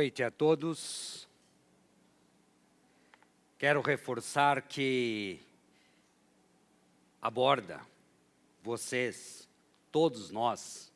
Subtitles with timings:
[0.00, 1.28] Noite a todos.
[3.58, 5.38] Quero reforçar que
[7.20, 7.82] aborda
[8.62, 9.46] vocês,
[9.92, 10.90] todos nós,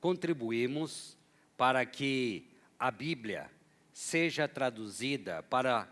[0.00, 1.16] contribuímos
[1.56, 3.48] para que a Bíblia
[3.92, 5.88] seja traduzida para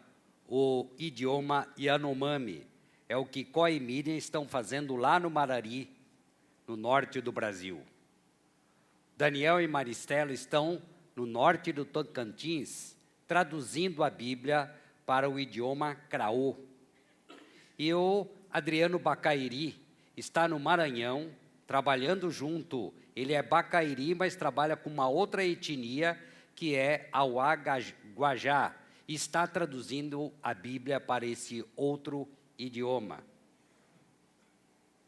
[0.48, 2.66] o idioma Yanomami.
[3.08, 5.88] É o que Coi e Miriam estão fazendo lá no Marari,
[6.66, 7.80] no norte do Brasil.
[9.16, 10.82] Daniel e Maristela estão
[11.14, 14.72] no norte do Tocantins, traduzindo a Bíblia
[15.06, 16.56] para o idioma Craô.
[17.78, 19.80] E o Adriano Bacairi
[20.16, 21.30] está no Maranhão,
[21.66, 22.92] trabalhando junto.
[23.14, 26.18] Ele é Bacairi, mas trabalha com uma outra etnia,
[26.54, 28.74] que é Auá-Guajá.
[29.08, 33.22] Está traduzindo a Bíblia para esse outro idioma.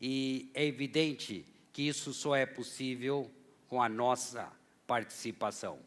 [0.01, 3.31] E é evidente que isso só é possível
[3.69, 4.53] com a nossa
[4.87, 5.79] participação.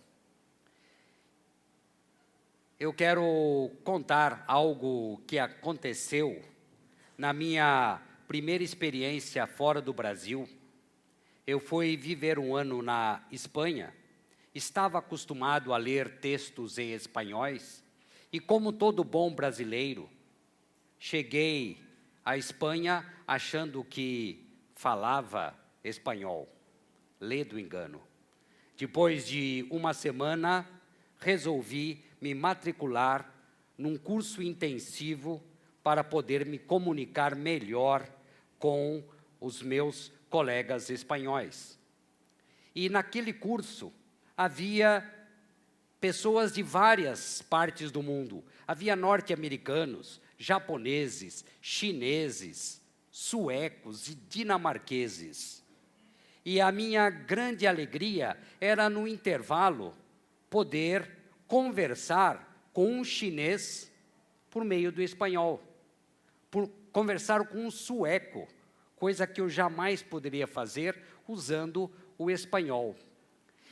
[2.80, 6.39] Eu quero contar algo que aconteceu
[7.17, 10.47] na minha primeira experiência fora do Brasil.
[11.48, 13.92] Eu fui viver um ano na Espanha,
[14.53, 17.83] estava acostumado a ler textos em espanhóis,
[18.31, 20.08] e como todo bom brasileiro,
[21.00, 21.80] cheguei
[22.23, 26.48] à Espanha achando que falava espanhol.
[27.20, 28.03] Lê do engano.
[28.78, 30.70] Depois de uma semana,
[31.20, 33.34] resolvi me matricular
[33.78, 35.44] num curso intensivo
[35.84, 38.08] para poder me comunicar melhor
[38.60, 39.04] com
[39.40, 41.78] os meus colegas espanhóis.
[42.76, 43.94] E naquele curso
[44.36, 45.04] havia
[46.00, 48.44] pessoas de várias partes do mundo.
[48.67, 55.64] Havia norte-americanos, japoneses, chineses, suecos e dinamarqueses.
[56.45, 59.94] E a minha grande alegria era no intervalo
[60.49, 61.17] poder
[61.48, 63.92] conversar com um chinês
[64.50, 65.62] por meio do espanhol,
[66.52, 68.48] por conversar com um sueco,
[68.96, 72.96] coisa que eu jamais poderia fazer usando o espanhol.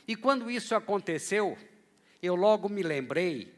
[0.06, 1.58] E quando isso aconteceu,
[2.22, 3.54] eu logo me lembrei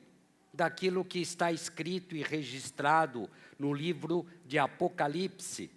[0.52, 5.70] daquilo que está escrito e registrado no livro de Apocalipse,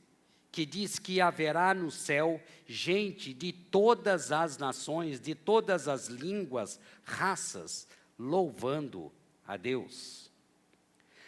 [0.51, 6.79] que diz que haverá no céu gente de todas as nações, de todas as línguas,
[7.03, 7.87] raças,
[8.21, 9.11] louvando
[9.47, 10.31] a Deus.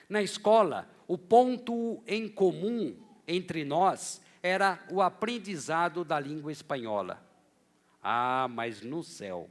[0.07, 2.95] Na escola, o ponto em comum
[3.27, 7.25] entre nós era o aprendizado da língua espanhola.
[8.01, 9.49] Ah, mas no céu,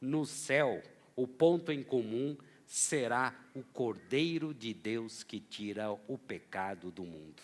[0.00, 0.82] no céu,
[1.14, 7.42] o ponto em comum será o Cordeiro de Deus que tira o pecado do mundo.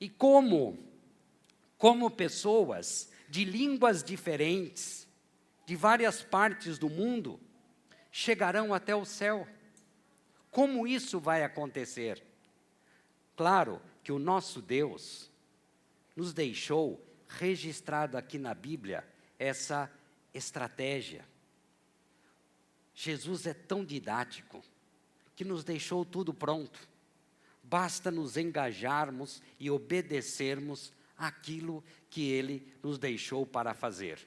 [0.00, 0.78] E como,
[1.76, 5.06] como pessoas de línguas diferentes,
[5.66, 7.38] de várias partes do mundo,
[8.12, 9.48] chegarão até o céu.
[10.50, 12.22] Como isso vai acontecer?
[13.34, 15.30] Claro que o nosso Deus
[16.14, 19.08] nos deixou registrado aqui na Bíblia
[19.38, 19.90] essa
[20.34, 21.26] estratégia.
[22.94, 24.62] Jesus é tão didático
[25.34, 26.86] que nos deixou tudo pronto.
[27.62, 34.18] Basta nos engajarmos e obedecermos aquilo que ele nos deixou para fazer.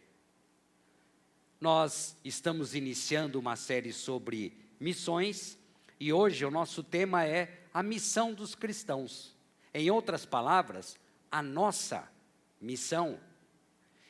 [1.59, 5.57] Nós estamos iniciando uma série sobre missões
[5.97, 9.33] e hoje o nosso tema é a missão dos cristãos.
[9.73, 10.97] Em outras palavras,
[11.31, 12.11] a nossa
[12.59, 13.17] missão.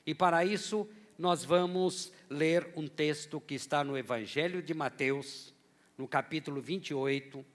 [0.05, 0.89] E para isso,
[1.19, 5.53] nós vamos ler um texto que está no Evangelho de Mateus,
[5.95, 7.45] no capítulo 28.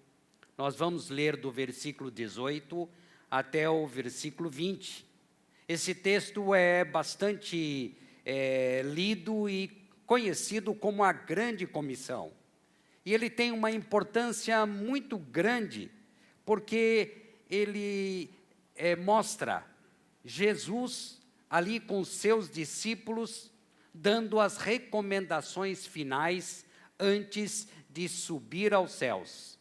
[0.56, 2.88] Nós vamos ler do versículo 18
[3.28, 5.04] até o versículo 20.
[5.68, 9.79] Esse texto é bastante é, lido e
[10.10, 12.32] conhecido como a Grande Comissão.
[13.06, 15.88] E ele tem uma importância muito grande,
[16.44, 18.28] porque ele
[18.74, 19.64] é, mostra
[20.24, 23.52] Jesus ali com seus discípulos,
[23.94, 26.66] dando as recomendações finais
[26.98, 29.56] antes de subir aos céus.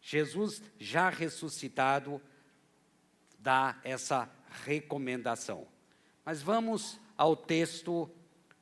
[0.00, 2.18] Jesus, já ressuscitado,
[3.38, 4.26] dá essa
[4.64, 5.68] recomendação.
[6.24, 8.10] Mas vamos ao texto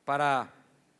[0.03, 0.51] para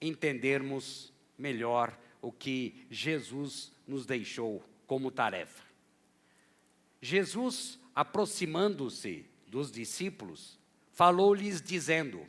[0.02, 5.64] entendermos melhor o que Jesus nos deixou como tarefa.
[7.02, 10.60] Jesus, aproximando-se dos discípulos,
[10.92, 12.26] falou-lhes dizendo: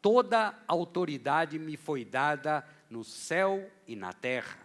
[0.00, 4.58] Toda autoridade me foi dada no céu e na terra.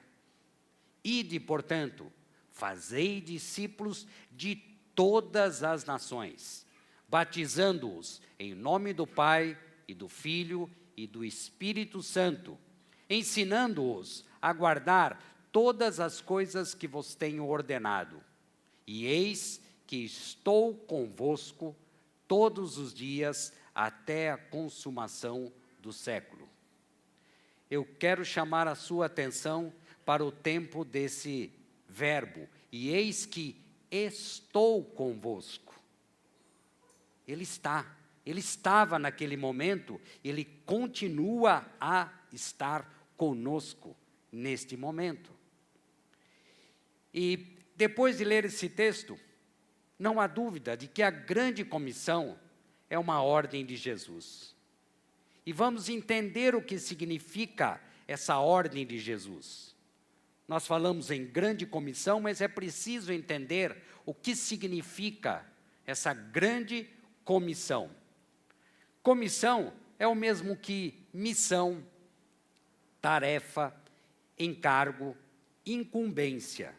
[1.03, 2.11] Ide, portanto,
[2.51, 4.55] fazei discípulos de
[4.95, 6.65] todas as nações,
[7.09, 9.57] batizando-os em nome do Pai
[9.87, 12.57] e do Filho e do Espírito Santo,
[13.09, 18.21] ensinando-os a guardar todas as coisas que vos tenho ordenado.
[18.85, 21.75] E eis que estou convosco
[22.27, 26.49] todos os dias até a consumação do século.
[27.69, 29.73] Eu quero chamar a sua atenção
[30.05, 31.51] para o tempo desse
[31.87, 33.59] verbo, e eis que
[33.89, 35.73] estou convosco.
[37.27, 37.85] Ele está,
[38.25, 43.95] ele estava naquele momento, ele continua a estar conosco
[44.31, 45.31] neste momento.
[47.13, 49.19] E depois de ler esse texto,
[49.99, 52.39] não há dúvida de que a grande comissão
[52.89, 54.55] é uma ordem de Jesus.
[55.45, 59.75] E vamos entender o que significa essa ordem de Jesus.
[60.47, 65.45] Nós falamos em grande comissão, mas é preciso entender o que significa
[65.85, 66.89] essa grande
[67.23, 67.89] comissão.
[69.03, 71.85] Comissão é o mesmo que missão,
[73.01, 73.75] tarefa,
[74.39, 75.15] encargo,
[75.65, 76.73] incumbência.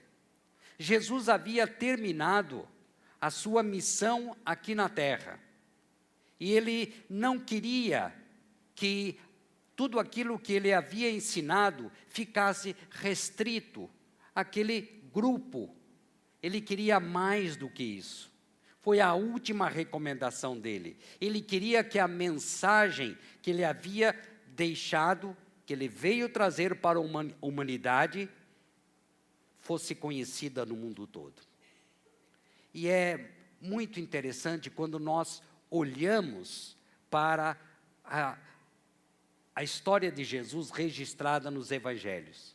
[0.78, 2.66] Jesus havia terminado
[3.20, 5.38] a sua missão aqui na terra.
[6.40, 8.12] E ele não queria
[8.74, 9.20] que
[9.76, 13.88] tudo aquilo que ele havia ensinado ficasse restrito
[14.34, 15.76] àquele grupo.
[16.42, 18.33] Ele queria mais do que isso.
[18.84, 20.98] Foi a última recomendação dele.
[21.18, 24.14] Ele queria que a mensagem que ele havia
[24.48, 25.34] deixado,
[25.64, 27.02] que ele veio trazer para a
[27.40, 28.28] humanidade,
[29.58, 31.40] fosse conhecida no mundo todo.
[32.74, 36.76] E é muito interessante quando nós olhamos
[37.08, 37.58] para
[38.04, 38.36] a,
[39.56, 42.53] a história de Jesus registrada nos evangelhos.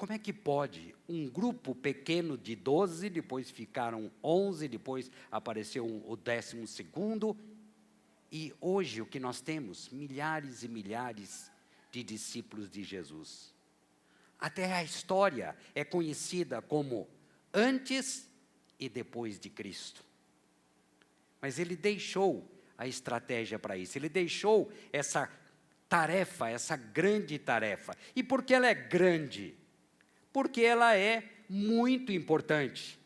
[0.00, 6.16] Como é que pode um grupo pequeno de 12, depois ficaram 11, depois apareceu o
[6.16, 7.36] décimo segundo,
[8.32, 9.90] e hoje o que nós temos?
[9.90, 11.50] Milhares e milhares
[11.92, 13.54] de discípulos de Jesus.
[14.38, 17.06] Até a história é conhecida como
[17.52, 18.26] antes
[18.78, 20.02] e depois de Cristo.
[21.42, 25.30] Mas ele deixou a estratégia para isso, ele deixou essa
[25.90, 27.94] tarefa, essa grande tarefa.
[28.16, 29.59] E por que ela é grande?
[30.32, 32.98] Porque ela é muito importante.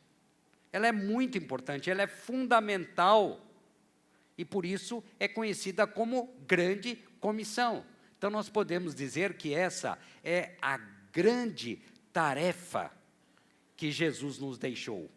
[0.72, 3.40] Ela é muito importante, ela é fundamental.
[4.36, 7.84] E por isso é conhecida como grande comissão.
[8.18, 10.76] Então nós podemos dizer que essa é a
[11.12, 11.80] grande
[12.12, 12.90] tarefa
[13.76, 15.10] que Jesus nos deixou.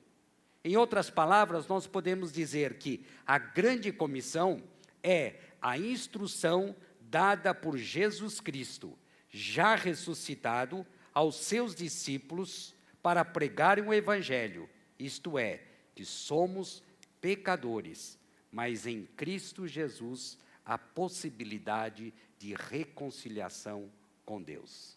[0.64, 4.62] Em outras palavras, nós podemos dizer que a grande comissão
[5.02, 8.98] é a instrução dada por Jesus Cristo,
[9.30, 10.86] já ressuscitado,
[11.18, 14.70] aos seus discípulos para pregarem o Evangelho,
[15.00, 15.64] isto é,
[15.96, 16.84] que somos
[17.20, 18.20] pecadores,
[18.52, 23.92] mas em Cristo Jesus a possibilidade de reconciliação
[24.24, 24.96] com Deus.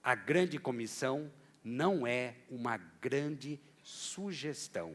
[0.00, 1.28] A grande comissão
[1.64, 4.94] não é uma grande sugestão,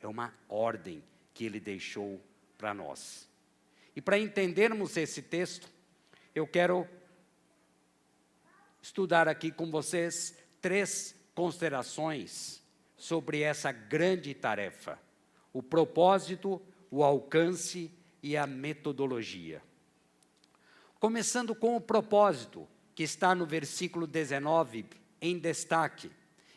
[0.00, 1.02] é uma ordem
[1.34, 2.20] que ele deixou
[2.56, 3.28] para nós.
[3.96, 5.68] E para entendermos esse texto,
[6.36, 6.88] eu quero
[8.84, 12.62] estudar aqui com vocês três considerações
[12.98, 14.98] sobre essa grande tarefa:
[15.54, 16.60] o propósito,
[16.90, 17.90] o alcance
[18.22, 19.62] e a metodologia.
[21.00, 24.84] Começando com o propósito, que está no versículo 19,
[25.18, 26.10] em destaque.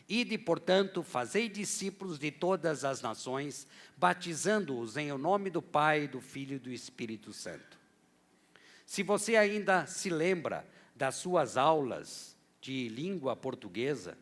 [0.06, 3.66] Ide, portanto, fazei discípulos de todas as nações,
[3.96, 7.78] batizando-os em o nome do Pai, do Filho e do Espírito Santo.
[8.84, 10.66] Se você ainda se lembra
[10.98, 14.18] das suas aulas de língua portuguesa,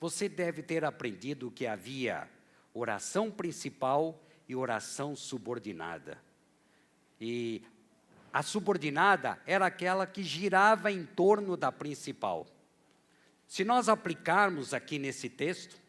[0.00, 2.28] você deve ter aprendido que havia
[2.74, 6.18] oração principal e oração subordinada.
[7.20, 7.62] E
[8.32, 12.44] a subordinada era aquela que girava em torno da principal.
[13.46, 15.80] Se nós aplicarmos aqui nesse texto,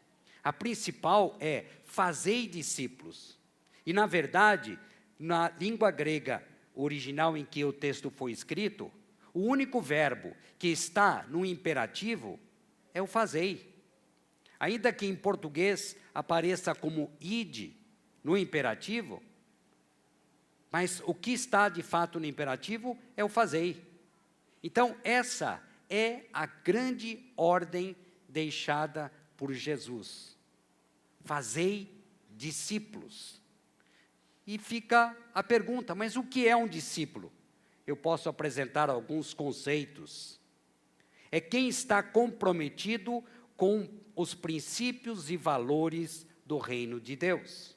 [0.42, 3.36] a principal é fazei discípulos.
[3.84, 4.78] E na verdade,
[5.18, 6.44] na língua grega
[6.76, 8.90] original em que o texto foi escrito,
[9.38, 12.40] o único verbo que está no imperativo
[12.92, 13.72] é o fazei.
[14.58, 17.76] Ainda que em português apareça como ide
[18.24, 19.22] no imperativo,
[20.72, 23.80] mas o que está de fato no imperativo é o fazei.
[24.60, 27.94] Então, essa é a grande ordem
[28.28, 30.36] deixada por Jesus.
[31.20, 31.96] Fazei
[32.28, 33.40] discípulos.
[34.44, 37.32] E fica a pergunta: mas o que é um discípulo?
[37.88, 40.38] Eu posso apresentar alguns conceitos.
[41.32, 43.24] É quem está comprometido
[43.56, 47.76] com os princípios e valores do reino de Deus.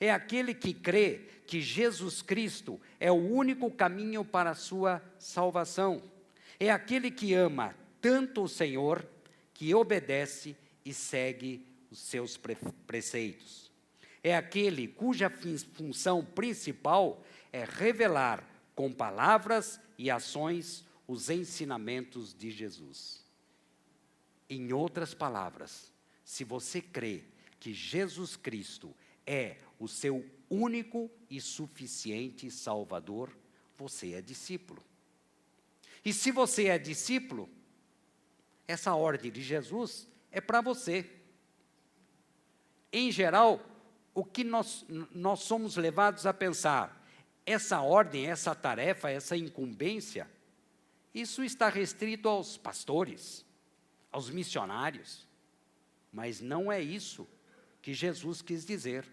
[0.00, 6.02] É aquele que crê que Jesus Cristo é o único caminho para a sua salvação
[6.64, 9.04] é aquele que ama tanto o Senhor
[9.52, 12.38] que obedece e segue os seus
[12.86, 13.68] preceitos.
[14.22, 15.28] É aquele cuja
[15.74, 17.20] função principal
[17.52, 23.24] é revelar com palavras e ações os ensinamentos de Jesus.
[24.48, 25.92] Em outras palavras,
[26.24, 27.24] se você crê
[27.58, 28.94] que Jesus Cristo
[29.26, 33.30] é o seu único e suficiente Salvador,
[33.76, 34.82] você é discípulo.
[36.04, 37.48] E se você é discípulo,
[38.66, 41.08] essa ordem de Jesus é para você.
[42.92, 43.60] Em geral,
[44.14, 47.01] o que nós, nós somos levados a pensar,
[47.44, 50.30] essa ordem, essa tarefa, essa incumbência,
[51.14, 53.44] isso está restrito aos pastores,
[54.10, 55.26] aos missionários.
[56.12, 57.28] Mas não é isso
[57.80, 59.06] que Jesus quis dizer.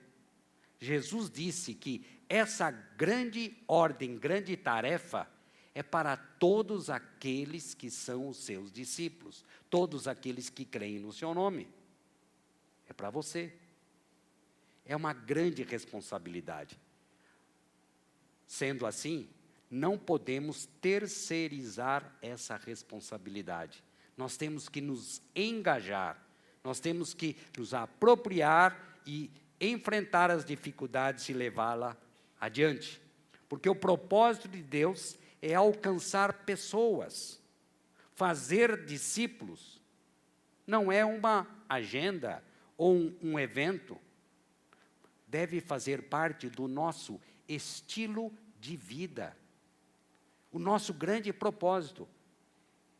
[0.79, 5.29] Jesus disse que essa grande ordem, grande tarefa,
[5.73, 11.33] é para todos aqueles que são os seus discípulos, todos aqueles que creem no seu
[11.33, 11.67] nome.
[12.87, 13.53] É para você.
[14.85, 16.79] É uma grande responsabilidade.
[18.49, 19.29] Sendo assim,
[19.69, 23.83] não podemos terceirizar essa responsabilidade.
[24.17, 26.19] Nós temos que nos engajar,
[26.63, 29.29] nós temos que nos apropriar e
[29.61, 31.95] enfrentar as dificuldades e levá-la
[32.41, 32.99] adiante.
[33.47, 37.39] Porque o propósito de Deus é alcançar pessoas,
[38.15, 39.79] fazer discípulos.
[40.65, 42.43] Não é uma agenda
[42.75, 43.95] ou um, um evento.
[45.27, 49.35] Deve fazer parte do nosso estilo de vida.
[50.51, 52.07] O nosso grande propósito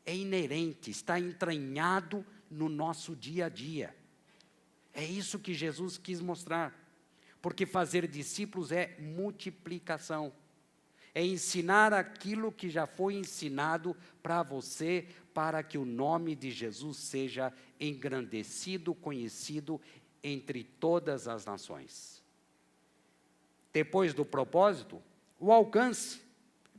[0.05, 3.95] é inerente, está entranhado no nosso dia a dia.
[4.93, 6.75] É isso que Jesus quis mostrar.
[7.41, 10.33] Porque fazer discípulos é multiplicação
[11.13, 16.97] é ensinar aquilo que já foi ensinado para você, para que o nome de Jesus
[16.97, 19.81] seja engrandecido, conhecido
[20.23, 22.18] entre todas as nações.
[23.71, 25.01] Depois do propósito,
[25.39, 26.21] o alcance.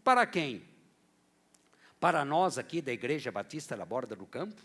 [0.02, 0.62] Para quem?
[1.98, 4.60] Para nós aqui da Igreja Batista da Borda do Campo?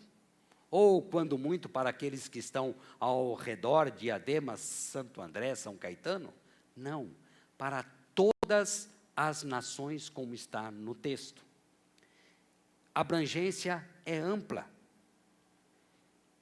[0.71, 6.33] Ou, quando muito, para aqueles que estão ao redor de Adema, Santo André, São Caetano?
[6.75, 7.09] Não,
[7.57, 11.45] para todas as nações, como está no texto.
[12.93, 14.65] A abrangência é ampla.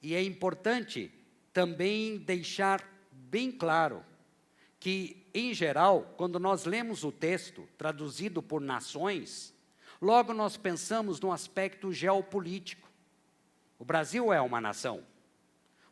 [0.02, 1.12] E é importante
[1.52, 4.04] também deixar bem claro
[4.84, 9.54] que, em geral, quando nós lemos o texto traduzido por nações,
[9.98, 12.86] logo nós pensamos no aspecto geopolítico.
[13.78, 15.02] O Brasil é uma nação,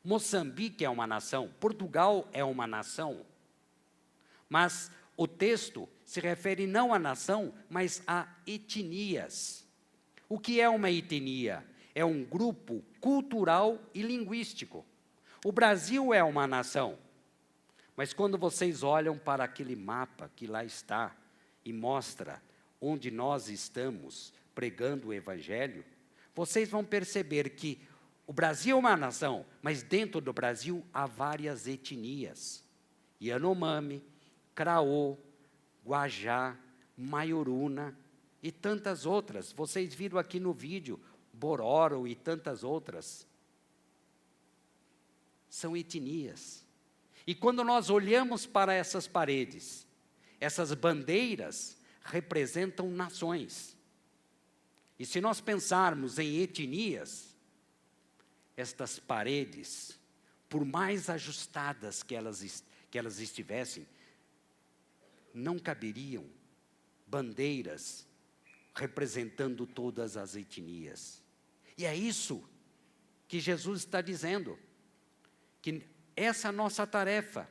[0.05, 3.25] Moçambique é uma nação, Portugal é uma nação.
[4.47, 9.67] Mas o texto se refere não à nação, mas a etnias.
[10.29, 11.67] O que é uma etnia?
[11.95, 14.85] É um grupo cultural e linguístico.
[15.43, 16.99] O Brasil é uma nação.
[18.03, 21.17] Mas quando vocês olham para aquele mapa que lá está
[21.65, 22.43] e mostra
[22.81, 25.85] onde nós estamos pregando o Evangelho,
[26.35, 27.81] vocês vão perceber que
[28.27, 32.65] o Brasil é uma nação, mas dentro do Brasil há várias etnias.
[33.23, 34.03] Yanomami,
[34.53, 35.17] Craô,
[35.87, 36.59] Guajá,
[36.97, 37.97] Maioruna
[38.43, 39.53] e tantas outras.
[39.53, 40.99] Vocês viram aqui no vídeo,
[41.33, 43.25] Bororo e tantas outras.
[45.49, 46.67] São etnias.
[47.27, 49.87] E quando nós olhamos para essas paredes,
[50.41, 53.77] essas bandeiras representam nações.
[54.99, 57.37] E se nós pensarmos em etnias,
[58.57, 59.99] estas paredes,
[60.49, 63.87] por mais ajustadas que elas, que elas estivessem,
[65.33, 66.25] não caberiam
[67.07, 68.07] bandeiras
[68.75, 71.23] representando todas as etnias.
[71.77, 72.43] E é isso
[73.29, 74.59] que Jesus está dizendo,
[75.61, 75.83] que
[76.17, 77.49] essa é nossa tarefa,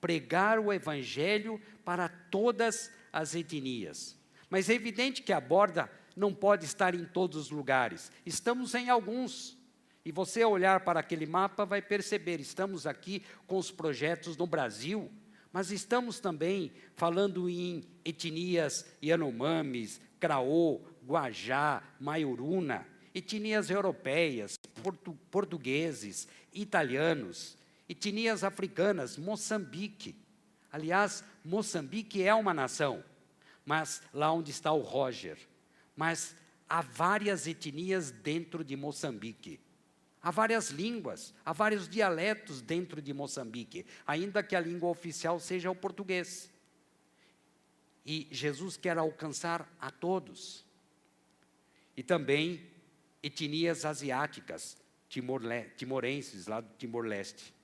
[0.00, 4.16] pregar o Evangelho para todas as etnias.
[4.48, 8.88] Mas é evidente que a borda não pode estar em todos os lugares, estamos em
[8.88, 9.56] alguns.
[10.04, 15.10] E você olhar para aquele mapa vai perceber, estamos aqui com os projetos no Brasil,
[15.52, 27.57] mas estamos também falando em etnias Yanomamis, Craô, Guajá, Maioruna, etnias europeias, portu portugueses, italianos,
[27.88, 30.14] etnias africanas, Moçambique.
[30.70, 33.02] Aliás, Moçambique é uma nação,
[33.64, 35.38] mas lá onde está o Roger.
[35.96, 36.36] Mas
[36.68, 39.58] há várias etnias dentro de Moçambique.
[40.20, 45.70] Há várias línguas, há vários dialetos dentro de Moçambique, ainda que a língua oficial seja
[45.70, 46.50] o português.
[48.04, 50.66] E Jesus quer alcançar a todos.
[51.96, 52.66] E também
[53.22, 54.76] etnias asiáticas,
[55.08, 57.54] timorenses, lá do Timor-Leste.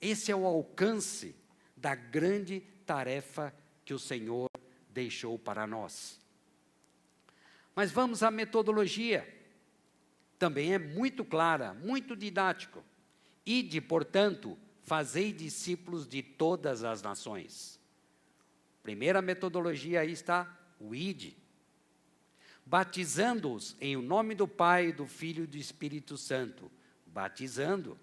[0.00, 1.34] Esse é o alcance
[1.76, 3.54] da grande tarefa
[3.84, 4.48] que o Senhor
[4.88, 6.20] deixou para nós.
[7.74, 9.26] Mas vamos à metodologia.
[10.38, 12.82] Também é muito clara, muito didático.
[13.44, 17.78] Ide, portanto, fazei discípulos de todas as nações.
[18.82, 21.36] Primeira metodologia aí está o ide.
[22.64, 26.70] Batizando-os em o nome do Pai, do Filho e do Espírito Santo.
[27.06, 27.98] Batizando.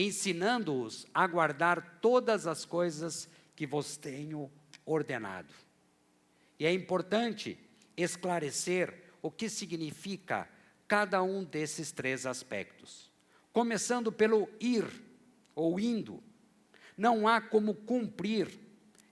[0.00, 4.48] Ensinando-os a guardar todas as coisas que vos tenho
[4.86, 5.52] ordenado.
[6.56, 7.58] E é importante
[7.96, 10.48] esclarecer o que significa
[10.86, 13.10] cada um desses três aspectos.
[13.52, 14.84] Começando pelo ir
[15.52, 16.22] ou indo.
[16.96, 18.56] Não há como cumprir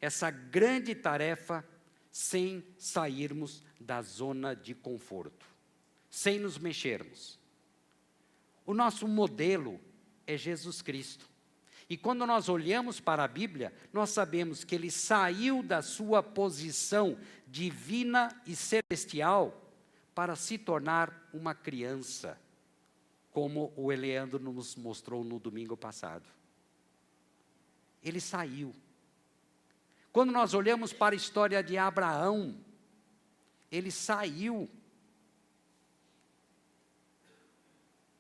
[0.00, 1.66] essa grande tarefa
[2.12, 5.44] sem sairmos da zona de conforto,
[6.08, 7.40] sem nos mexermos.
[8.64, 9.80] O nosso modelo
[10.26, 11.28] é Jesus Cristo.
[11.88, 17.16] E quando nós olhamos para a Bíblia, nós sabemos que ele saiu da sua posição
[17.46, 19.62] divina e celestial
[20.14, 22.40] para se tornar uma criança,
[23.30, 26.28] como o Eleandro nos mostrou no domingo passado.
[28.02, 28.74] Ele saiu.
[30.12, 32.56] Quando nós olhamos para a história de Abraão,
[33.70, 34.68] ele saiu.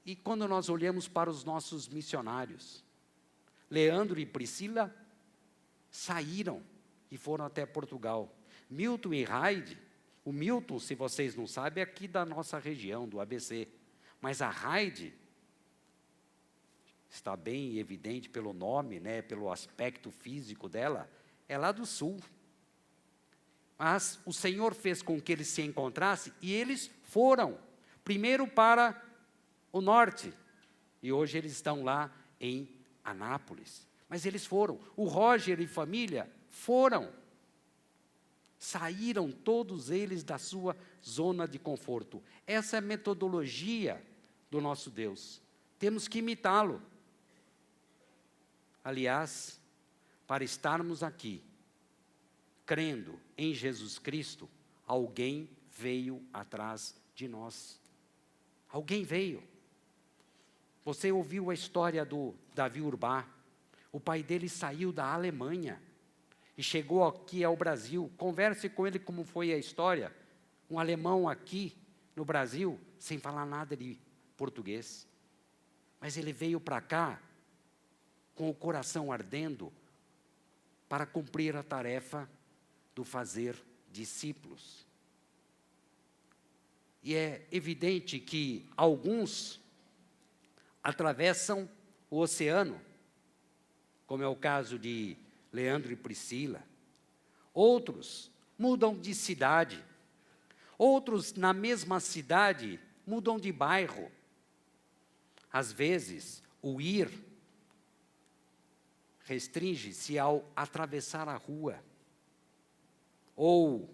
[0.06, 2.84] E quando nós olhamos para os nossos missionários,
[3.68, 4.94] Leandro e Priscila
[5.90, 6.62] saíram
[7.10, 8.32] e foram até Portugal.
[8.70, 9.76] Milton e Heide,
[10.24, 13.66] o Milton, se vocês não sabem, é aqui da nossa região, do ABC.
[14.20, 15.12] Mas a Heide
[17.10, 21.10] está bem evidente pelo nome, né, pelo aspecto físico dela,
[21.48, 22.20] é lá do sul.
[23.76, 27.58] Mas o Senhor fez com que eles se encontrassem e eles foram,
[28.04, 29.05] primeiro para
[29.78, 30.32] o norte,
[31.02, 32.10] e hoje eles estão lá
[32.40, 32.68] em
[33.04, 33.86] Anápolis.
[34.08, 34.80] Mas eles foram.
[34.96, 37.12] O Roger e família foram.
[38.58, 42.22] Saíram todos eles da sua zona de conforto.
[42.46, 44.02] Essa é a metodologia
[44.50, 45.40] do nosso Deus.
[45.78, 46.82] Temos que imitá-lo.
[48.82, 49.60] Aliás,
[50.26, 51.42] para estarmos aqui,
[52.64, 54.48] crendo em Jesus Cristo,
[54.86, 57.80] alguém veio atrás de nós.
[58.68, 59.42] Alguém veio.
[60.86, 63.26] Você ouviu a história do Davi Urbá?
[63.90, 65.82] O pai dele saiu da Alemanha
[66.56, 68.08] e chegou aqui ao Brasil.
[68.16, 70.14] Converse com ele como foi a história.
[70.70, 71.76] Um alemão aqui
[72.14, 73.98] no Brasil, sem falar nada de
[74.36, 75.08] português.
[76.00, 77.20] Mas ele veio para cá
[78.36, 79.72] com o coração ardendo
[80.88, 82.30] para cumprir a tarefa
[82.94, 84.86] do fazer discípulos.
[87.02, 89.65] E é evidente que alguns
[90.86, 91.68] atravessam
[92.08, 92.80] o oceano,
[94.06, 95.16] como é o caso de
[95.52, 96.62] Leandro e Priscila.
[97.52, 99.84] Outros mudam de cidade.
[100.78, 104.12] Outros, na mesma cidade, mudam de bairro.
[105.52, 107.10] Às vezes, o ir
[109.24, 111.82] restringe-se ao atravessar a rua
[113.34, 113.92] ou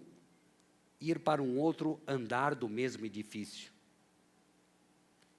[1.01, 3.73] ir para um outro andar do mesmo edifício.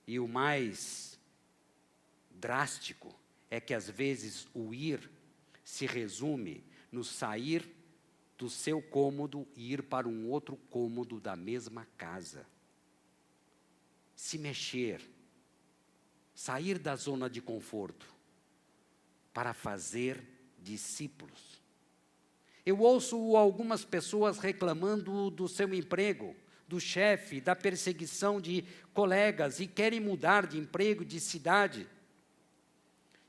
[0.05, 1.14] E o mais
[2.45, 3.19] drástico
[3.51, 5.11] é que às vezes o ir
[5.65, 7.67] se resume no sair
[8.37, 12.47] do seu cômodo e ir para um outro cômodo da mesma casa.
[14.15, 15.01] Se mexer,
[16.35, 18.07] sair da zona de conforto
[19.33, 20.23] para fazer
[20.59, 21.63] discípulos.
[22.67, 26.37] Eu ouço algumas pessoas reclamando do seu emprego,
[26.69, 31.89] do chefe, da perseguição de colegas e querem mudar de emprego, de cidade.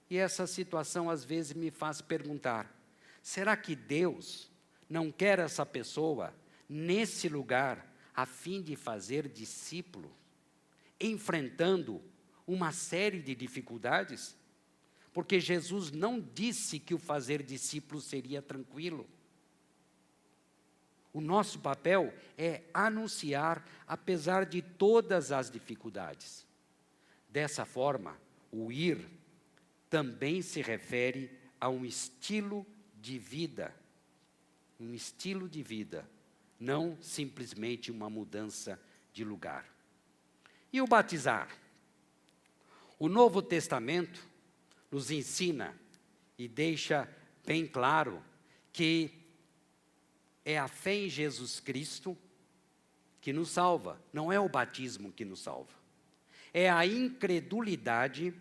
[0.09, 2.71] E essa situação às vezes me faz perguntar:
[3.21, 4.49] será que Deus
[4.89, 6.33] não quer essa pessoa
[6.69, 10.11] nesse lugar a fim de fazer discípulo,
[10.99, 12.01] enfrentando
[12.45, 14.35] uma série de dificuldades?
[15.11, 19.07] Porque Jesus não disse que o fazer discípulo seria tranquilo.
[21.13, 26.45] O nosso papel é anunciar, apesar de todas as dificuldades.
[27.29, 28.17] Dessa forma,
[28.51, 29.07] o ir
[29.95, 32.67] também se refere a um estilo
[32.99, 33.73] de vida.
[34.77, 36.05] Um estilo de vida,
[36.59, 38.77] não simplesmente uma mudança
[39.13, 39.65] de lugar.
[40.73, 41.47] E o batizar?
[42.99, 44.21] O Novo Testamento
[44.91, 45.73] nos ensina
[46.37, 47.09] e deixa
[47.45, 48.21] bem claro
[48.73, 49.09] que
[50.43, 52.17] é a fé em Jesus Cristo
[53.21, 55.73] que nos salva, não é o batismo que nos salva.
[56.53, 58.33] É a incredulidade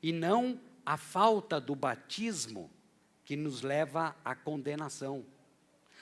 [0.00, 2.68] e não a falta do batismo
[3.24, 5.24] que nos leva à condenação.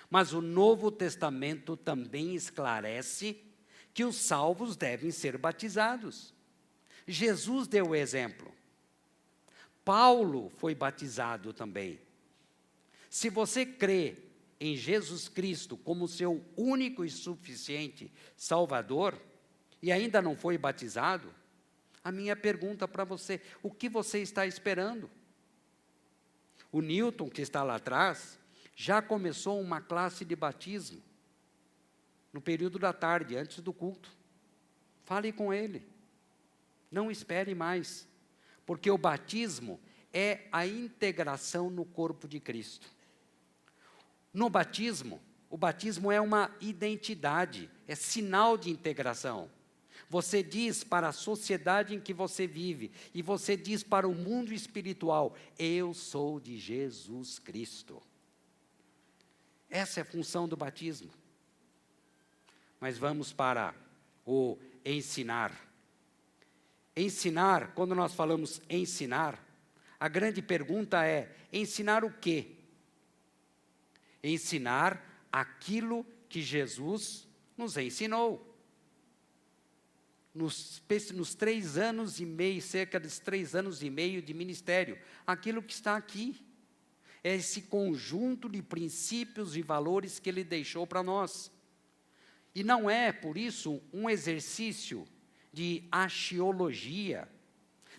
[0.08, 3.36] Mas o Novo Testamento também esclarece
[3.92, 6.32] que os salvos devem ser batizados.
[7.06, 8.50] Jesus deu o exemplo.
[9.84, 12.00] Paulo foi batizado também.
[13.10, 14.16] Se você crê
[14.58, 19.20] em Jesus Cristo como seu único e suficiente Salvador,
[19.82, 21.30] e ainda não foi batizado,
[22.08, 25.10] a minha pergunta para você: o que você está esperando?
[26.72, 28.38] O Newton, que está lá atrás,
[28.74, 31.02] já começou uma classe de batismo
[32.32, 34.10] no período da tarde, antes do culto.
[35.04, 35.86] Fale com ele.
[36.90, 38.08] Não espere mais,
[38.64, 39.78] porque o batismo
[40.10, 42.88] é a integração no corpo de Cristo.
[44.32, 49.50] No batismo, o batismo é uma identidade, é sinal de integração.
[50.10, 54.54] Você diz para a sociedade em que você vive, e você diz para o mundo
[54.54, 58.02] espiritual: Eu sou de Jesus Cristo.
[59.68, 61.10] Essa é a função do batismo.
[62.80, 63.74] Mas vamos para
[64.24, 65.52] o ensinar.
[66.96, 69.44] Ensinar, quando nós falamos ensinar,
[70.00, 72.56] a grande pergunta é: ensinar o quê?
[74.24, 78.48] Ensinar aquilo que Jesus nos ensinou
[80.38, 80.80] nos,
[81.12, 84.96] nos três anos e meio, cerca de três anos e meio de ministério,
[85.26, 86.36] aquilo que está aqui.
[87.24, 91.50] É esse conjunto de princípios e valores que ele deixou para nós.
[92.54, 95.06] E não é, por isso, um exercício
[95.52, 97.28] de axiologia.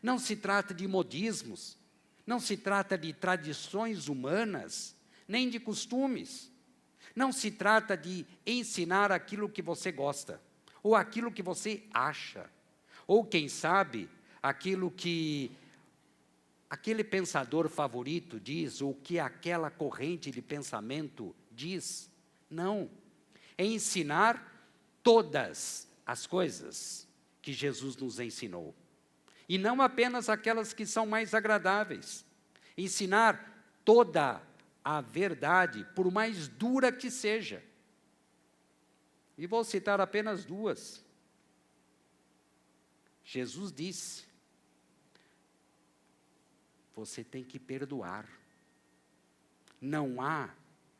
[0.01, 1.77] Não se trata de modismos,
[2.25, 4.95] não se trata de tradições humanas,
[5.27, 6.49] nem de costumes.
[7.13, 10.39] Não se trata de ensinar aquilo que você gosta
[10.81, 12.49] ou aquilo que você acha,
[13.05, 14.09] ou quem sabe,
[14.41, 15.51] aquilo que
[16.69, 22.09] aquele pensador favorito diz, ou que aquela corrente de pensamento diz.
[22.49, 22.89] Não.
[23.57, 24.45] É ensinar
[25.01, 27.07] todas as coisas
[27.41, 28.75] que Jesus nos ensinou.
[29.47, 32.23] E não apenas aquelas que são mais agradáveis.
[32.77, 34.41] Ensinar toda
[34.83, 37.63] a verdade, por mais dura que seja.
[39.39, 41.01] E vou citar apenas duas.
[43.23, 44.25] Jesus disse:
[46.93, 48.27] Você tem que perdoar.
[49.79, 50.53] Não há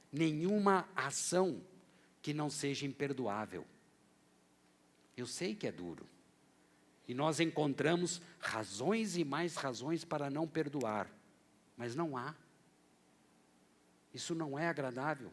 [0.10, 1.62] nenhuma ação
[2.22, 3.66] que não seja imperdoável.
[5.18, 6.08] Eu sei que é duro.
[7.10, 11.12] E nós encontramos razões e mais razões para não perdoar,
[11.76, 12.34] mas não há.
[14.14, 15.30] Isso não é agradável.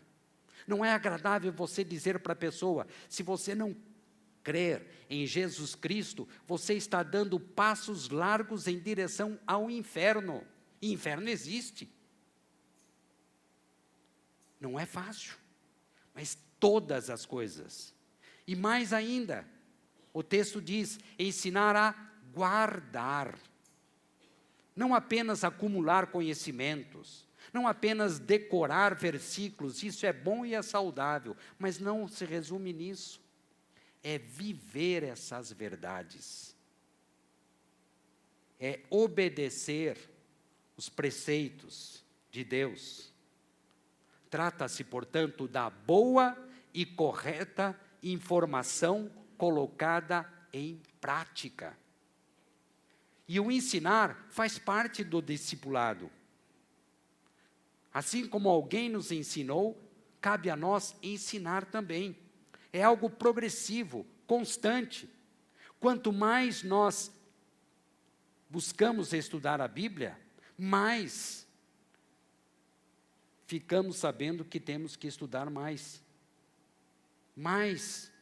[0.67, 3.77] Não é agradável você dizer para a pessoa: se você não
[4.43, 10.47] crer em Jesus Cristo, você está dando passos largos em direção ao inferno.
[10.81, 11.93] E inferno existe.
[14.61, 15.37] Não é fácil,
[16.15, 17.93] mas todas as coisas.
[18.47, 19.47] E mais ainda,
[20.13, 21.95] o texto diz: ensinar a
[22.33, 23.39] guardar,
[24.75, 27.26] não apenas acumular conhecimentos,
[27.57, 33.21] não apenas decorar versículos, isso é bom e é saudável, mas não se resume nisso.
[34.03, 36.55] É viver essas verdades.
[38.61, 39.99] É obedecer
[40.77, 43.13] os preceitos de Deus.
[44.29, 46.37] Trata-se, portanto, da boa
[46.75, 51.77] e correta informação colocada em prática.
[53.27, 56.11] E o ensinar faz parte do discipulado.
[57.97, 59.83] Assim como alguém nos ensinou,
[60.21, 62.15] cabe a nós ensinar também.
[62.71, 65.09] É algo progressivo, constante.
[65.81, 67.11] Quanto mais nós
[68.51, 70.21] buscamos estudar a Bíblia,
[70.59, 71.49] mais
[73.47, 76.03] ficamos sabendo que temos que estudar mais.
[77.35, 78.13] Mas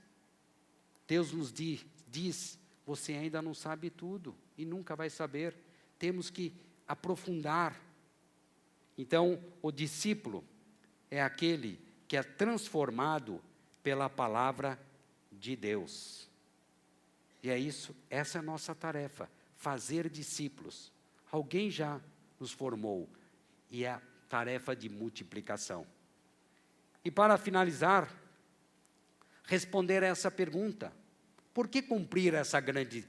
[1.04, 5.56] Deus nos diz, diz, você ainda não sabe tudo e nunca vai saber.
[5.98, 6.54] Temos que
[6.86, 7.74] aprofundar
[8.96, 10.44] então, o discípulo
[11.10, 13.42] é aquele que é transformado
[13.82, 14.78] pela palavra
[15.32, 16.28] de Deus.
[17.42, 20.92] E é isso, essa é a nossa tarefa, fazer discípulos.
[21.30, 22.00] Alguém já
[22.38, 23.08] nos formou
[23.70, 25.86] e é a tarefa de multiplicação.
[27.04, 28.08] E para finalizar,
[29.44, 30.92] responder a essa pergunta:
[31.52, 33.06] por que cumprir essa grande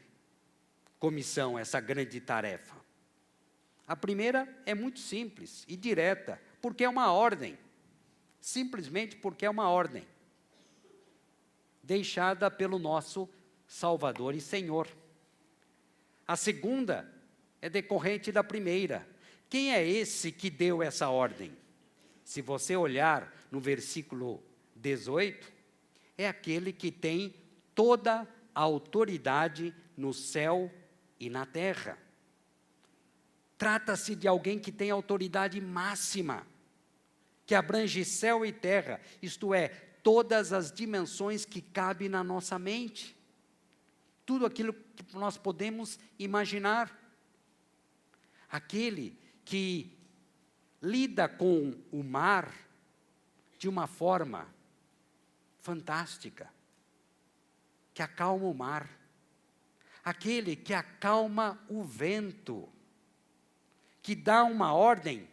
[0.99, 2.84] comissão, essa grande tarefa?
[3.87, 7.57] A primeira é muito simples e direta, porque é uma ordem.
[8.39, 10.05] Simplesmente porque é uma ordem.
[11.83, 13.29] deixada pelo nosso
[13.67, 14.87] Salvador e Senhor.
[16.27, 17.11] A segunda
[17.61, 19.07] é decorrente da primeira.
[19.47, 21.55] Quem é esse que deu essa ordem?
[22.23, 24.43] Se você olhar no versículo
[24.75, 25.53] 18,
[26.17, 27.35] é aquele que tem
[27.75, 30.71] toda a autoridade no céu
[31.19, 31.97] e na terra.
[33.57, 36.45] Trata-se de alguém que tem autoridade máxima,
[37.45, 39.69] que abrange céu e terra, isto é,
[40.03, 43.15] todas as dimensões que cabem na nossa mente.
[44.25, 46.95] Tudo aquilo que nós podemos imaginar.
[48.49, 49.97] Aquele que
[50.81, 52.53] lida com o mar
[53.57, 54.47] de uma forma
[55.59, 56.51] fantástica,
[57.91, 58.87] que acalma o mar,
[60.03, 62.69] aquele que acalma o vento,
[64.05, 65.27] que dá uma ordem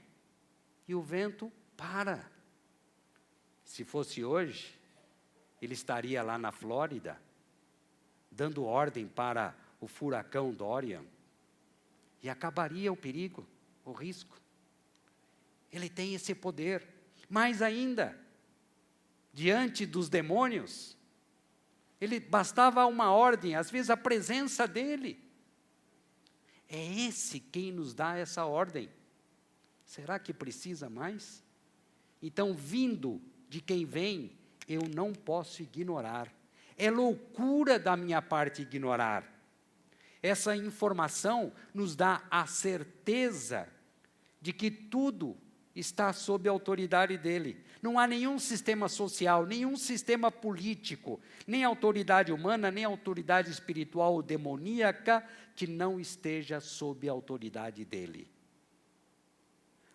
[0.88, 2.24] e o vento para.
[3.66, 4.74] Se fosse hoje,
[5.60, 7.20] ele estaria lá na Flórida,
[8.30, 11.04] dando ordem para o furacão Dorian,
[12.22, 13.46] e acabaria o perigo,
[13.84, 14.40] o risco.
[15.70, 16.82] Ele tem esse poder.
[17.28, 18.18] Mais ainda,
[19.34, 20.96] diante dos demônios,
[22.00, 25.22] ele bastava uma ordem, às vezes a presença dele.
[26.72, 28.88] É esse quem nos dá essa ordem.
[29.84, 31.44] Será que precisa mais?
[32.22, 34.32] Então, vindo de quem vem,
[34.66, 36.32] eu não posso ignorar.
[36.78, 39.30] É loucura da minha parte ignorar.
[40.22, 43.68] Essa informação nos dá a certeza
[44.40, 45.36] de que tudo
[45.76, 47.62] está sob a autoridade dele.
[47.82, 54.22] Não há nenhum sistema social, nenhum sistema político, nem autoridade humana, nem autoridade espiritual ou
[54.22, 58.30] demoníaca que não esteja sob a autoridade dele.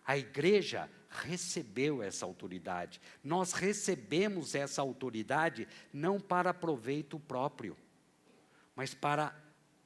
[0.04, 3.00] A igreja recebeu essa autoridade.
[3.24, 7.74] Nós recebemos essa autoridade não para proveito próprio,
[8.76, 9.34] mas para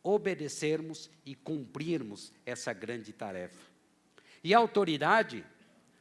[0.03, 3.71] obedecermos e cumprirmos essa grande tarefa.
[4.43, 5.47] E a autoridade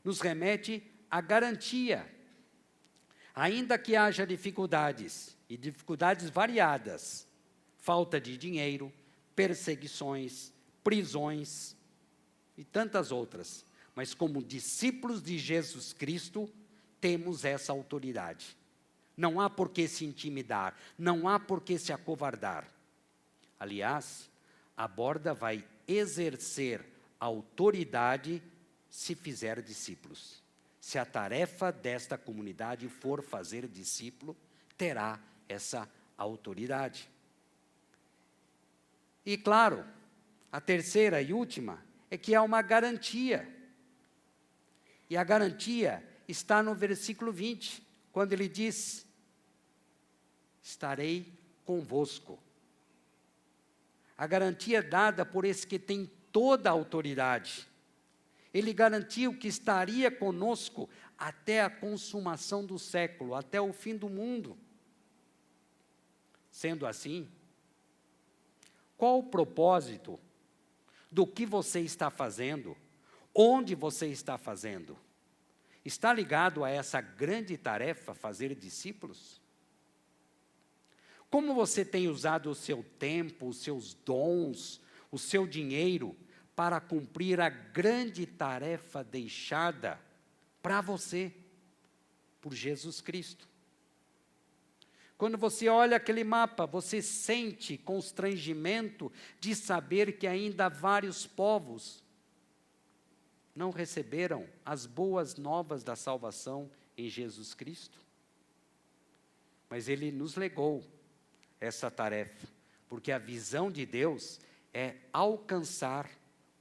[0.04, 2.10] nos remete à garantia.
[3.36, 7.28] Ainda que haja dificuldades, e dificuldades variadas,
[7.78, 8.92] falta de dinheiro,
[9.36, 11.76] perseguições, prisões
[12.58, 13.66] e tantas outras.
[13.94, 16.50] Mas como discípulos de Jesus Cristo,
[17.02, 18.56] temos essa autoridade.
[19.18, 22.68] Não há por que se intimidar, não há por que se acovardar.
[23.60, 24.30] Aliás,
[24.78, 26.86] a borda vai exercer
[27.20, 28.42] autoridade
[28.90, 30.41] se fizer discípulos.
[30.82, 34.36] Se a tarefa desta comunidade for fazer discípulo,
[34.76, 37.08] terá essa autoridade.
[39.24, 39.86] E claro,
[40.52, 43.48] a terceira e última é que há uma garantia.
[45.08, 49.06] E a garantia está no versículo 20, quando ele diz:
[50.64, 51.32] Estarei
[51.64, 52.40] convosco.
[54.18, 57.68] A garantia dada por esse que tem toda a autoridade.
[58.54, 64.58] Ele garantiu que estaria conosco até a consumação do século, até o fim do mundo.
[66.52, 67.30] Sendo assim,
[68.98, 70.20] qual o propósito
[71.10, 72.76] do que você está fazendo?
[73.34, 74.98] Onde você está fazendo?
[75.84, 79.42] Está ligado a essa grande tarefa, fazer discípulos?
[81.30, 86.16] Como você tem usado o seu tempo, os seus dons, o seu dinheiro
[86.56, 90.00] para cumprir a grande tarefa deixada
[90.62, 91.34] para você
[92.40, 93.48] por Jesus Cristo?
[95.18, 102.04] Quando você olha aquele mapa, você sente constrangimento de saber que ainda vários povos
[103.56, 108.00] não receberam as boas novas da salvação em Jesus Cristo.
[109.70, 110.84] Mas Ele nos legou
[111.60, 112.48] essa tarefa,
[112.90, 114.40] porque a visão de Deus
[114.74, 116.10] é alcançar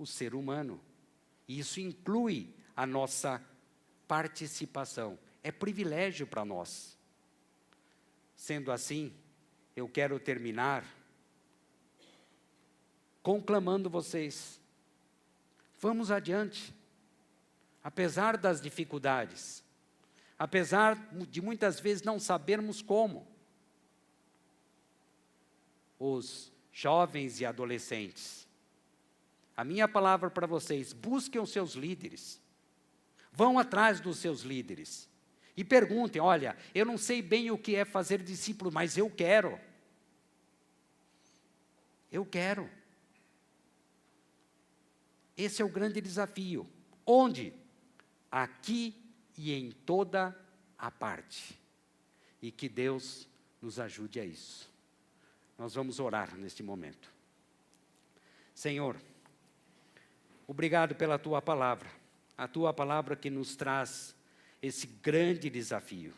[0.01, 0.81] o ser humano.
[1.47, 3.45] E isso inclui a nossa
[4.09, 5.19] participação.
[5.43, 6.97] É privilégio para nós.
[8.35, 9.13] Sendo assim,
[9.77, 10.85] eu quero terminar
[13.23, 14.59] conclamando vocês.
[15.79, 16.75] Vamos adiante.
[17.85, 19.63] Apesar das dificuldades,
[20.39, 20.97] apesar
[21.29, 23.27] de muitas vezes não sabermos como,
[25.99, 28.40] os jovens e adolescentes,
[29.61, 32.41] a minha palavra para vocês: busquem os seus líderes,
[33.31, 35.07] vão atrás dos seus líderes,
[35.55, 39.61] e perguntem: olha, eu não sei bem o que é fazer discípulo, mas eu quero.
[42.11, 42.71] Eu quero.
[45.37, 46.67] Esse é o grande desafio.
[47.05, 47.53] Onde?
[48.31, 48.95] Aqui
[49.37, 50.35] e em toda
[50.79, 51.61] a parte.
[52.41, 53.29] E que Deus
[53.61, 54.71] nos ajude a isso.
[55.59, 57.13] Nós vamos orar neste momento.
[58.55, 58.97] Senhor,
[60.51, 61.89] obrigado pela tua palavra,
[62.37, 64.17] a tua palavra que nos traz
[64.61, 66.13] esse grande desafio.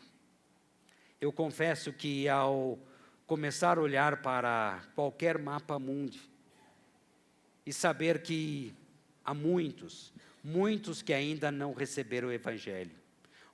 [1.21, 2.79] Eu confesso que ao
[3.27, 6.19] começar a olhar para qualquer mapa mundi
[7.63, 8.73] e saber que
[9.23, 10.11] há muitos,
[10.43, 12.95] muitos que ainda não receberam o Evangelho,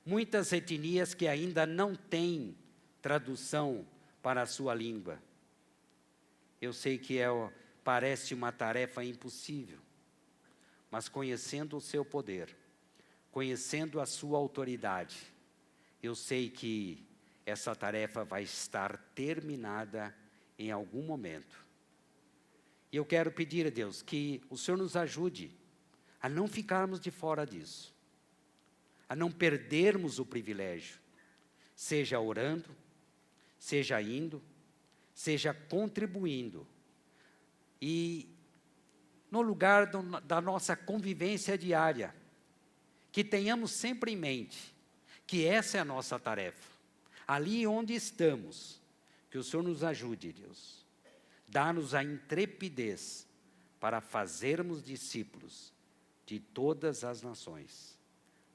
[0.05, 2.55] muitas etnias que ainda não têm
[3.01, 3.85] tradução
[4.21, 5.21] para a sua língua.
[6.61, 7.27] Eu sei que é,
[7.83, 9.88] parece uma tarefa impossível,
[10.91, 12.55] mas conhecendo o seu poder,
[13.31, 15.17] conhecendo a sua autoridade,
[16.01, 17.05] eu sei que
[17.45, 20.15] essa tarefa vai estar terminada
[20.57, 21.65] em algum momento.
[22.91, 25.51] E eu quero pedir a Deus que o Senhor nos ajude
[26.21, 27.93] a não ficarmos de fora disso,
[29.07, 30.99] a não perdermos o privilégio,
[31.75, 32.69] seja orando,
[33.57, 34.41] seja indo,
[35.13, 36.67] seja contribuindo.
[37.81, 38.27] E
[39.31, 42.15] no lugar do, da nossa convivência diária,
[43.11, 44.75] que tenhamos sempre em mente
[45.25, 46.71] que essa é a nossa tarefa.
[47.27, 48.81] Ali onde estamos,
[49.29, 50.83] que o Senhor nos ajude, Deus.
[51.47, 53.27] Dá-nos a intrepidez
[53.79, 55.71] para fazermos discípulos
[56.25, 57.95] de todas as nações,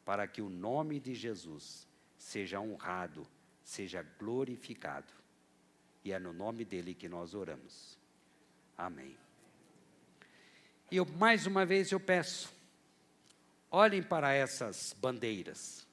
[0.05, 1.87] para que o nome de Jesus
[2.19, 3.25] seja honrado
[3.65, 5.13] seja glorificado.
[6.05, 7.99] E é no nome dele que nós oramos.
[8.77, 9.17] Amém.
[10.91, 12.53] E eu, mais uma vez eu peço,
[13.71, 15.87] olhem para essas bandeiras.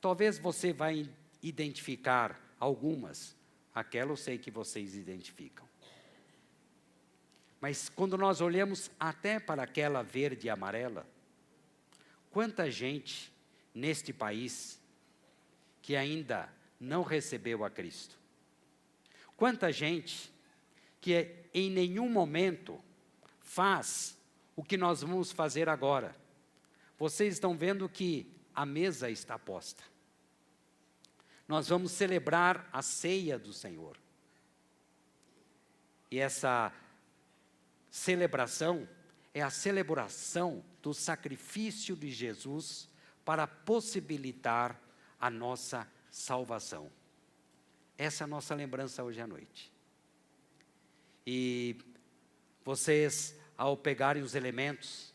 [0.00, 1.08] Talvez você vai
[1.42, 3.36] identificar algumas,
[3.74, 5.66] aquela eu sei que vocês identificam.
[7.60, 11.06] Mas quando nós olhamos até para aquela verde e amarela,
[12.30, 13.32] quanta gente
[13.74, 14.80] neste país
[15.82, 16.48] que ainda
[16.80, 18.18] não recebeu a Cristo.
[19.36, 20.32] Quanta gente
[21.00, 22.82] que em nenhum momento
[23.46, 24.18] faz
[24.54, 26.14] o que nós vamos fazer agora.
[26.98, 29.82] Vocês estão vendo que a mesa está posta.
[31.46, 33.96] Nós vamos celebrar a ceia do Senhor.
[36.10, 36.72] E essa
[37.88, 38.88] celebração
[39.32, 42.88] é a celebração do sacrifício de Jesus
[43.24, 44.80] para possibilitar
[45.20, 46.90] a nossa salvação.
[47.96, 49.72] Essa é a nossa lembrança hoje à noite.
[51.26, 51.76] E
[52.66, 55.14] vocês, ao pegarem os elementos,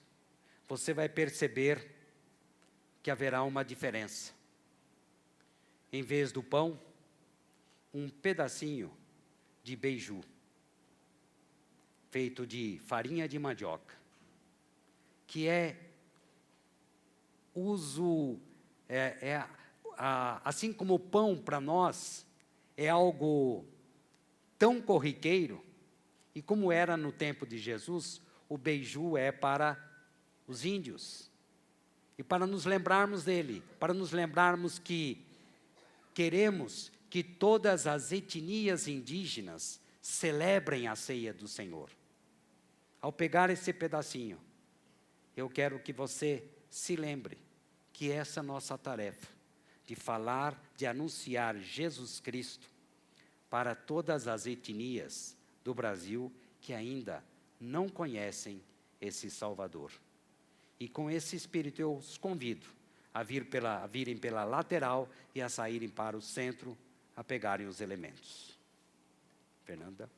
[0.69, 1.93] você vai perceber
[3.03, 4.31] que haverá uma diferença.
[5.91, 6.79] Em vez do pão,
[7.93, 8.89] um pedacinho
[9.61, 10.21] de beiju,
[12.09, 13.95] feito de farinha de mandioca,
[15.27, 15.77] que é
[17.53, 18.39] uso,
[18.87, 19.47] é, é
[19.97, 22.25] assim como o pão para nós
[22.77, 23.65] é algo
[24.57, 25.61] tão corriqueiro,
[26.33, 29.77] e como era no tempo de Jesus, o beiju é para
[30.47, 31.29] os índios.
[32.17, 35.25] E para nos lembrarmos dele, para nos lembrarmos que
[36.13, 41.89] queremos que todas as etnias indígenas celebrem a ceia do Senhor.
[43.01, 44.39] Ao pegar esse pedacinho,
[45.35, 47.37] eu quero que você se lembre
[47.91, 49.27] que essa é nossa tarefa
[49.85, 52.69] de falar, de anunciar Jesus Cristo
[53.49, 57.23] para todas as etnias do Brasil que ainda
[57.59, 58.61] não conhecem
[58.99, 59.91] esse Salvador.
[60.79, 62.67] E com esse espírito eu os convido
[63.13, 66.77] a, vir pela, a virem pela lateral e a saírem para o centro
[67.15, 68.57] a pegarem os elementos.
[69.63, 70.09] Fernanda.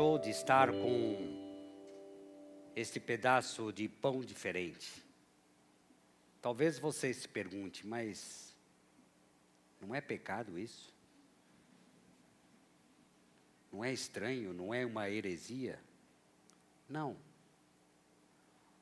[0.00, 1.14] Achou de estar com
[2.74, 5.04] este pedaço de pão diferente.
[6.40, 8.56] Talvez você se pergunte, mas
[9.78, 10.90] não é pecado isso?
[13.70, 14.54] Não é estranho?
[14.54, 15.78] Não é uma heresia?
[16.88, 17.14] Não.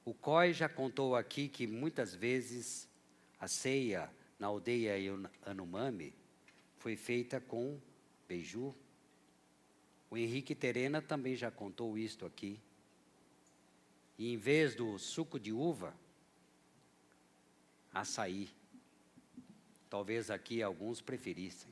[0.04, 2.88] O COI já contou aqui que muitas vezes
[3.40, 4.08] a ceia
[4.38, 4.94] na aldeia
[5.44, 6.14] Anomami
[6.76, 7.76] foi feita com
[8.28, 8.72] beiju.
[10.10, 12.58] O Henrique Terena também já contou isto aqui.
[14.18, 15.94] E em vez do suco de uva,
[17.92, 18.48] açaí.
[19.90, 21.70] Talvez aqui alguns preferissem.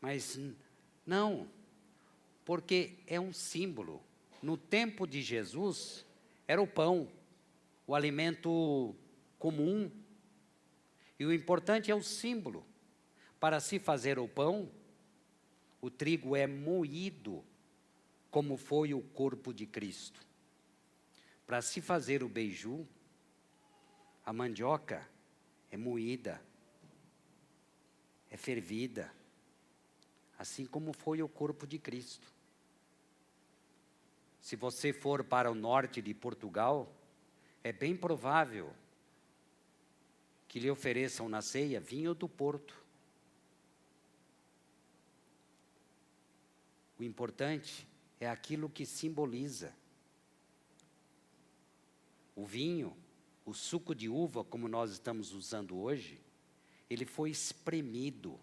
[0.00, 0.38] Mas
[1.06, 1.48] não,
[2.44, 4.02] porque é um símbolo.
[4.42, 6.04] No tempo de Jesus,
[6.48, 7.08] era o pão,
[7.86, 8.94] o alimento
[9.38, 9.90] comum.
[11.18, 12.66] E o importante é o símbolo.
[13.38, 14.68] Para se fazer o pão,
[15.82, 17.44] o trigo é moído,
[18.30, 20.24] como foi o corpo de Cristo.
[21.44, 22.86] Para se fazer o beiju,
[24.24, 25.06] a mandioca
[25.70, 26.40] é moída,
[28.30, 29.12] é fervida,
[30.38, 32.32] assim como foi o corpo de Cristo.
[34.40, 36.90] Se você for para o norte de Portugal,
[37.62, 38.72] é bem provável
[40.46, 42.81] que lhe ofereçam na ceia vinho do Porto.
[47.02, 47.84] O importante
[48.20, 49.74] é aquilo que simboliza.
[52.36, 52.96] O vinho,
[53.44, 56.20] o suco de uva, como nós estamos usando hoje,
[56.88, 58.38] ele foi espremido,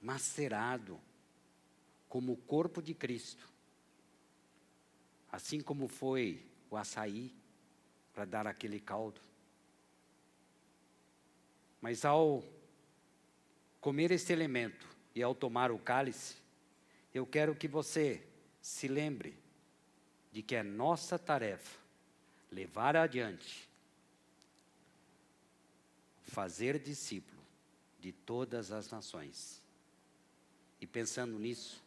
[0.00, 0.98] macerado,
[2.08, 3.46] como o corpo de Cristo.
[5.30, 7.34] Assim como foi o açaí,
[8.14, 9.20] para dar aquele caldo.
[11.82, 12.42] Mas ao
[13.78, 16.40] comer este elemento e ao tomar o cálice,
[17.14, 18.26] eu quero que você
[18.60, 19.36] se lembre
[20.30, 21.78] de que é nossa tarefa
[22.50, 23.68] levar adiante,
[26.22, 27.42] fazer discípulo
[28.00, 29.62] de todas as nações.
[30.80, 31.82] E pensando nisso,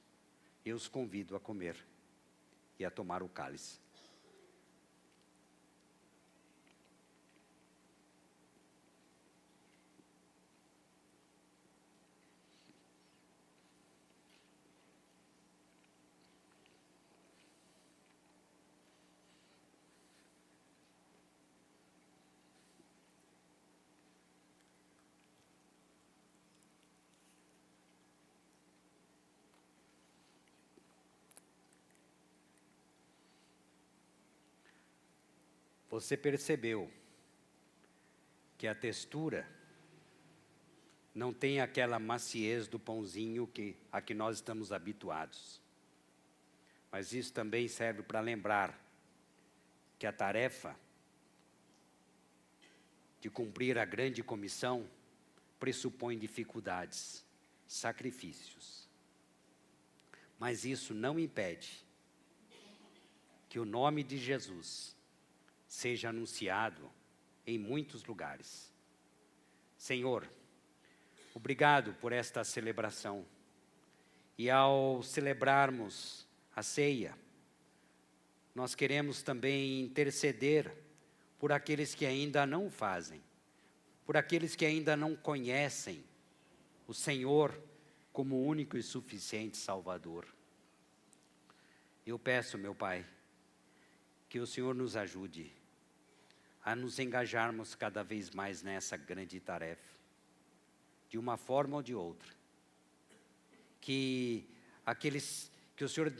[0.65, 1.75] eu os convido a comer
[2.79, 3.84] e a tomar o cálice.
[35.95, 36.91] Você percebeu
[38.57, 39.49] que a textura
[41.13, 45.61] não tem aquela maciez do pãozinho que, a que nós estamos habituados.
[46.91, 48.77] Mas isso também serve para lembrar
[49.97, 50.77] que a tarefa
[53.21, 54.89] de cumprir a grande comissão
[55.57, 57.25] pressupõe dificuldades,
[57.65, 58.89] sacrifícios.
[60.37, 61.85] Mas isso não impede
[63.47, 64.94] que o nome de Jesus
[65.75, 66.89] seja anunciado
[67.45, 68.73] em muitos lugares.
[69.77, 70.27] Senhor,
[71.33, 73.25] obrigado por esta celebração.
[74.37, 77.13] E ao celebrarmos a ceia,
[78.53, 80.73] nós queremos também interceder
[81.37, 83.21] por aqueles que ainda não fazem,
[84.05, 86.05] por aqueles que ainda não conhecem
[86.87, 87.61] o Senhor
[88.13, 90.25] como único e suficiente Salvador.
[92.05, 93.05] Eu peço, meu Pai,
[94.29, 95.64] que o Senhor nos ajude
[96.65, 99.99] a nos engajarmos cada vez mais nessa grande tarefa,
[101.07, 102.33] de uma forma ou de outra.
[103.79, 104.49] Que
[104.83, 106.11] aqueles que o Senhor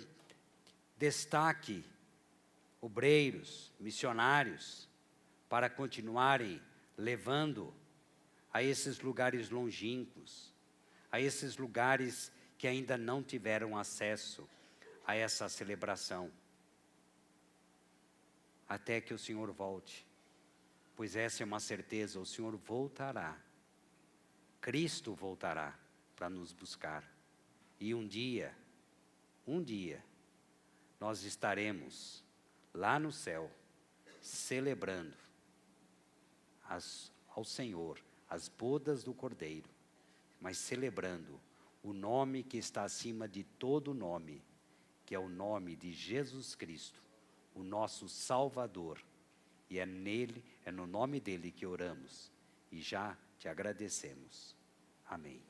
[1.00, 1.84] destaque
[2.80, 4.88] obreiros, missionários,
[5.50, 6.62] para continuarem
[6.96, 7.74] levando
[8.54, 10.54] a esses lugares longínquos,
[11.12, 14.48] a esses lugares que ainda não tiveram acesso
[15.08, 16.32] a essa celebração,
[18.70, 20.06] até que o Senhor volte
[20.96, 23.40] pois essa é uma certeza: o Senhor voltará.
[24.62, 25.78] Cristo voltará
[26.16, 27.04] para nos buscar.
[27.80, 28.56] E um dia,
[29.46, 30.04] um dia,
[31.00, 32.24] nós estaremos
[32.74, 33.52] lá no céu,
[34.22, 35.16] celebrando
[36.68, 39.70] as, ao Senhor as bodas do Cordeiro,
[40.42, 41.40] mas celebrando
[41.84, 44.42] o nome que está acima de todo nome,
[45.06, 47.00] que é o nome de Jesus Cristo,
[47.54, 49.00] o nosso Salvador
[49.70, 52.32] e é nele, é no nome dele que oramos
[52.72, 54.56] e já te agradecemos.
[55.06, 55.42] Amém.